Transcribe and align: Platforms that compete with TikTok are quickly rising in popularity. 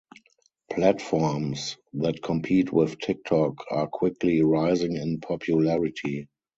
Platforms 0.71 1.77
that 1.93 2.23
compete 2.23 2.73
with 2.73 2.97
TikTok 2.97 3.63
are 3.69 3.85
quickly 3.85 4.41
rising 4.41 4.95
in 4.95 5.19
popularity. 5.19 6.27